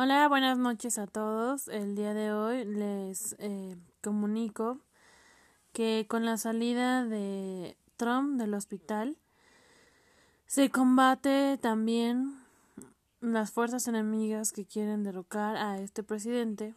Hola, 0.00 0.28
buenas 0.28 0.56
noches 0.58 0.96
a 0.96 1.08
todos. 1.08 1.66
El 1.66 1.96
día 1.96 2.14
de 2.14 2.32
hoy 2.32 2.64
les 2.64 3.34
eh, 3.40 3.74
comunico 4.00 4.78
que 5.72 6.06
con 6.08 6.24
la 6.24 6.36
salida 6.36 7.04
de 7.04 7.76
Trump 7.96 8.38
del 8.38 8.54
hospital 8.54 9.16
se 10.46 10.70
combate 10.70 11.58
también 11.60 12.38
las 13.20 13.50
fuerzas 13.50 13.88
enemigas 13.88 14.52
que 14.52 14.64
quieren 14.64 15.02
derrocar 15.02 15.56
a 15.56 15.78
este 15.78 16.04
presidente 16.04 16.76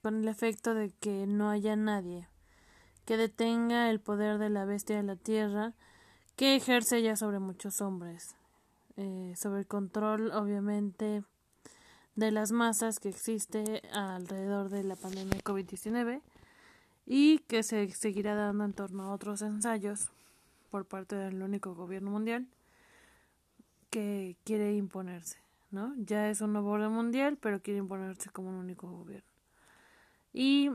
con 0.00 0.22
el 0.22 0.28
efecto 0.28 0.72
de 0.72 0.92
que 0.98 1.26
no 1.26 1.50
haya 1.50 1.76
nadie 1.76 2.26
que 3.04 3.18
detenga 3.18 3.90
el 3.90 4.00
poder 4.00 4.38
de 4.38 4.48
la 4.48 4.64
bestia 4.64 4.96
de 4.96 5.02
la 5.02 5.16
tierra 5.16 5.74
que 6.36 6.56
ejerce 6.56 7.02
ya 7.02 7.16
sobre 7.16 7.38
muchos 7.38 7.82
hombres, 7.82 8.34
eh, 8.96 9.34
sobre 9.36 9.60
el 9.60 9.66
control 9.66 10.32
obviamente 10.32 11.22
de 12.14 12.30
las 12.30 12.52
masas 12.52 13.00
que 13.00 13.08
existe 13.08 13.82
alrededor 13.92 14.68
de 14.68 14.84
la 14.84 14.96
pandemia 14.96 15.40
COVID-19 15.40 16.20
y 17.06 17.38
que 17.40 17.62
se 17.62 17.90
seguirá 17.90 18.34
dando 18.34 18.64
en 18.64 18.72
torno 18.72 19.04
a 19.04 19.12
otros 19.12 19.42
ensayos 19.42 20.10
por 20.70 20.86
parte 20.86 21.16
del 21.16 21.42
único 21.42 21.74
gobierno 21.74 22.10
mundial 22.10 22.46
que 23.90 24.36
quiere 24.44 24.74
imponerse, 24.74 25.38
¿no? 25.70 25.94
Ya 25.98 26.30
es 26.30 26.40
un 26.40 26.54
nuevo 26.54 26.70
orden 26.70 26.92
mundial, 26.92 27.36
pero 27.40 27.60
quiere 27.60 27.78
imponerse 27.78 28.30
como 28.30 28.48
un 28.48 28.54
único 28.54 28.90
gobierno. 28.90 29.28
Y 30.32 30.70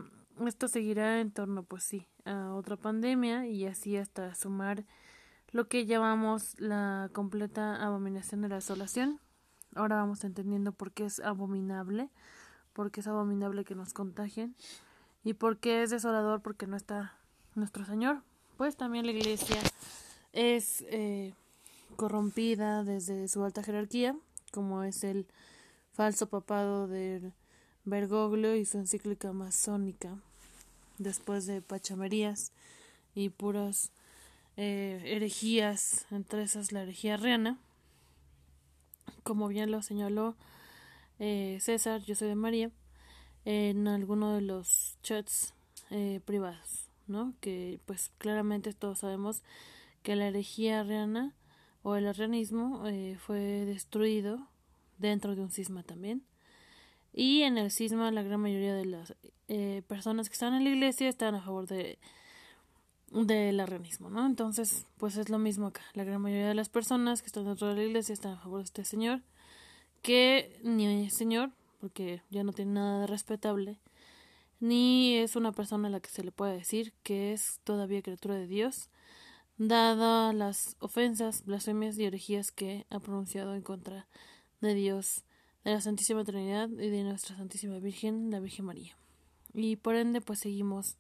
esto 0.46 0.68
seguirá 0.68 1.20
en 1.20 1.32
torno, 1.32 1.64
pues 1.64 1.84
sí, 1.84 2.08
a 2.26 2.54
otra 2.54 2.78
pandemia 2.78 3.48
y 3.48 3.66
así 3.66 3.98
hasta 3.98 4.36
sumar 4.36 4.86
lo 5.52 5.68
que 5.68 5.86
llamamos 5.86 6.60
la 6.60 7.10
completa 7.14 7.84
abominación 7.84 8.42
de 8.42 8.50
la 8.50 8.56
desolación, 8.56 9.20
Ahora 9.76 9.98
vamos 9.98 10.24
entendiendo 10.24 10.72
por 10.72 10.92
qué 10.92 11.06
es 11.06 11.20
abominable, 11.20 12.10
por 12.74 12.92
qué 12.92 13.02
es 13.02 13.08
abominable 13.08 13.64
que 13.64 13.76
nos 13.76 13.94
contagien 13.94 14.56
y 15.24 15.34
por 15.34 15.58
qué 15.58 15.84
es 15.84 15.90
desolador 15.90 16.42
porque 16.42 16.68
no 16.68 16.78
está 16.78 17.16
nuestro 17.56 17.86
Señor. 17.86 18.22
Pues 18.58 18.76
también 18.76 19.06
la 19.06 19.12
iglesia 19.12 19.58
es 20.34 20.84
eh, 20.90 21.34
corrompida 21.96 22.84
desde 22.84 23.28
su 23.28 23.44
alta 23.44 23.62
jerarquía, 23.64 24.16
como 24.52 24.84
es 24.84 25.04
el 25.04 25.28
falso 25.94 26.28
papado 26.28 26.88
de 26.88 27.32
Bergoglio 27.86 28.56
y 28.56 28.66
su 28.66 28.78
encíclica 28.78 29.32
masónica, 29.34 30.18
después 30.98 31.46
de 31.46 31.62
pachamerías 31.62 32.52
y 33.14 33.30
puras 33.30 33.92
eh, 34.56 35.02
herejías, 35.06 36.06
entre 36.12 36.44
esas 36.44 36.72
la 36.72 36.84
herejía 36.84 37.18
reana 37.18 37.58
como 39.28 39.50
bien 39.50 39.72
lo 39.72 39.82
señaló 39.82 40.38
eh, 41.20 41.58
César, 41.60 42.02
yo 42.02 42.16
soy 42.16 42.30
de 42.30 42.36
María, 42.36 42.72
en 43.44 43.90
alguno 43.90 44.34
de 44.34 44.40
los 44.40 44.98
chats 45.04 45.54
eh, 45.92 46.22
privados, 46.24 46.88
¿no? 47.08 47.34
Que 47.42 47.82
pues 47.86 48.10
claramente 48.20 48.72
todos 48.72 49.00
sabemos 49.00 49.44
que 50.02 50.16
la 50.16 50.30
herejía 50.30 50.80
arriana 50.80 51.36
o 51.84 51.98
el 51.98 52.08
arrianismo 52.08 52.88
eh, 52.88 53.18
fue 53.20 53.40
destruido 53.66 54.48
dentro 54.98 55.36
de 55.36 55.42
un 55.42 55.52
cisma 55.52 55.84
también. 55.84 56.24
Y 57.12 57.42
en 57.42 57.58
el 57.58 57.70
cisma 57.70 58.10
la 58.12 58.24
gran 58.24 58.40
mayoría 58.40 58.76
de 58.76 58.86
las 58.86 59.14
personas 59.88 60.30
que 60.30 60.34
están 60.34 60.54
en 60.54 60.64
la 60.64 60.70
iglesia 60.70 61.10
están 61.10 61.36
a 61.36 61.42
favor 61.42 61.68
de 61.68 62.00
del 63.12 63.60
arrianismo, 63.60 64.10
¿no? 64.10 64.26
Entonces, 64.26 64.86
pues 64.98 65.18
es 65.18 65.30
lo 65.30 65.40
mismo 65.40 65.68
acá. 65.68 65.82
La 65.94 66.04
gran 66.04 66.22
mayoría 66.22 66.48
de 66.48 66.56
las 66.56 66.70
personas 66.70 67.22
que 67.22 67.28
están 67.28 67.46
dentro 67.46 67.68
de 67.68 67.76
la 67.76 67.84
iglesia 67.84 68.14
están 68.14 68.34
a 68.34 68.40
favor 68.40 68.60
de 68.60 68.66
este 68.66 68.86
señor, 68.86 69.22
que 70.02 70.60
ni 70.64 71.06
es 71.06 71.14
señor, 71.14 71.52
porque 71.80 72.22
ya 72.30 72.44
no 72.44 72.54
tiene 72.54 72.74
nada 72.74 73.02
de 73.02 73.08
respetable, 73.08 73.80
ni 74.60 75.16
es 75.16 75.36
una 75.36 75.52
persona 75.52 75.88
a 75.88 75.92
la 75.92 76.00
que 76.00 76.10
se 76.10 76.24
le 76.24 76.32
puede 76.32 76.58
decir 76.58 76.94
que 77.04 77.34
es 77.34 77.60
todavía 77.64 78.02
criatura 78.02 78.36
de 78.36 78.48
Dios, 78.48 78.90
dada 79.58 80.34
las 80.34 80.76
ofensas, 80.80 81.46
blasfemias 81.46 81.98
y 81.98 82.06
herejías 82.06 82.52
que 82.52 82.86
ha 82.90 83.00
pronunciado 83.00 83.56
en 83.56 83.62
contra 83.62 84.08
de 84.62 84.74
Dios, 84.74 85.24
de 85.64 85.72
la 85.72 85.82
Santísima 85.82 86.24
Trinidad 86.24 86.70
y 86.70 86.90
de 86.90 87.04
nuestra 87.04 87.36
Santísima 87.36 87.80
Virgen, 87.80 88.32
la 88.32 88.40
Virgen 88.40 88.66
María. 88.66 88.98
Y 89.54 89.76
por 89.76 89.96
ende, 89.96 90.22
pues 90.22 90.40
seguimos 90.40 90.98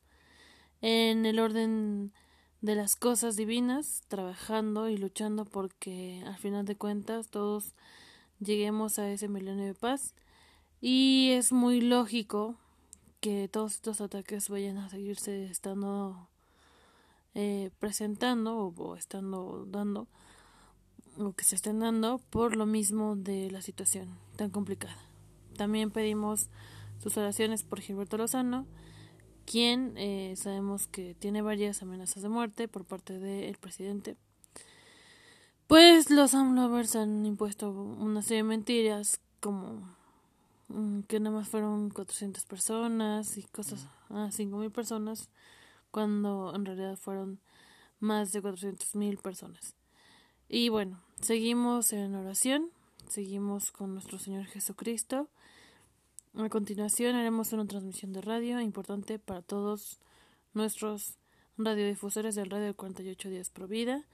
en 0.81 1.25
el 1.25 1.39
orden 1.39 2.13
de 2.61 2.75
las 2.75 2.95
cosas 2.95 3.35
divinas, 3.35 4.03
trabajando 4.07 4.89
y 4.89 4.97
luchando 4.97 5.45
porque 5.45 6.23
al 6.25 6.37
final 6.37 6.65
de 6.65 6.75
cuentas 6.75 7.29
todos 7.29 7.73
lleguemos 8.39 8.99
a 8.99 9.09
ese 9.09 9.27
milenio 9.27 9.65
de 9.65 9.73
paz. 9.73 10.13
Y 10.81 11.31
es 11.31 11.51
muy 11.51 11.81
lógico 11.81 12.55
que 13.19 13.47
todos 13.47 13.75
estos 13.75 14.01
ataques 14.01 14.49
vayan 14.49 14.77
a 14.77 14.89
seguirse 14.89 15.45
estando 15.45 16.29
eh, 17.33 17.71
presentando 17.79 18.57
o, 18.57 18.73
o, 18.75 18.95
estando 18.95 19.65
dando 19.67 20.07
o 21.17 21.33
que 21.33 21.43
se 21.43 21.55
estén 21.55 21.79
dando 21.79 22.19
por 22.29 22.55
lo 22.55 22.65
mismo 22.65 23.15
de 23.15 23.49
la 23.49 23.61
situación 23.61 24.09
tan 24.35 24.51
complicada. 24.51 24.97
También 25.55 25.89
pedimos 25.89 26.49
sus 26.99 27.17
oraciones 27.17 27.63
por 27.63 27.81
Gilberto 27.81 28.17
Lozano 28.17 28.67
quien 29.47 29.93
eh, 29.95 30.33
sabemos 30.35 30.87
que 30.87 31.15
tiene 31.15 31.41
varias 31.41 31.81
amenazas 31.81 32.21
de 32.21 32.29
muerte 32.29 32.67
por 32.67 32.83
parte 32.83 33.17
del 33.17 33.57
presidente. 33.57 34.17
Pues 35.67 36.11
los 36.11 36.33
AMLovers 36.33 36.97
han 36.97 37.25
impuesto 37.25 37.71
una 37.71 38.21
serie 38.21 38.43
de 38.43 38.49
mentiras 38.49 39.21
como 39.39 39.95
mm, 40.67 41.01
que 41.03 41.21
nada 41.21 41.37
más 41.37 41.47
fueron 41.47 41.89
400 41.89 42.43
personas 42.43 43.37
y 43.37 43.43
cosas, 43.43 43.87
ah, 44.09 44.29
5.000 44.31 44.69
personas, 44.69 45.29
cuando 45.91 46.53
en 46.53 46.65
realidad 46.65 46.97
fueron 46.97 47.39
más 47.99 48.33
de 48.33 48.43
400.000 48.43 49.21
personas. 49.21 49.75
Y 50.49 50.67
bueno, 50.67 51.01
seguimos 51.21 51.93
en 51.93 52.15
oración, 52.15 52.69
seguimos 53.07 53.71
con 53.71 53.93
nuestro 53.93 54.19
Señor 54.19 54.45
Jesucristo 54.45 55.29
a 56.47 56.49
continuación 56.49 57.17
haremos 57.17 57.51
una 57.51 57.67
transmisión 57.67 58.13
de 58.13 58.21
radio 58.21 58.61
importante 58.61 59.19
para 59.19 59.41
todos 59.41 59.99
nuestros 60.53 61.17
radiodifusores 61.57 62.35
del 62.35 62.49
radio 62.49 62.73
48 62.73 63.29
días 63.29 63.49
pro 63.49 63.67
vida 63.67 64.05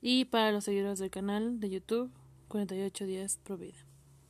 y 0.00 0.24
para 0.24 0.50
los 0.50 0.64
seguidores 0.64 0.98
del 0.98 1.10
canal 1.10 1.60
de 1.60 1.68
YouTube 1.68 2.10
48 2.48 3.04
días 3.04 3.38
pro 3.44 3.58
vida. 3.58 3.93